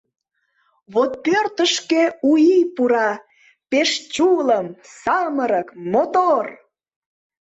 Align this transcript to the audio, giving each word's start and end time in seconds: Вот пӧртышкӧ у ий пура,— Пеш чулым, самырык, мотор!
Вот 0.93 1.11
пӧртышкӧ 1.25 2.03
у 2.29 2.31
ий 2.53 2.63
пура,— 2.75 3.11
Пеш 3.69 3.89
чулым, 4.13 4.65
самырык, 4.99 5.67
мотор! 5.93 6.45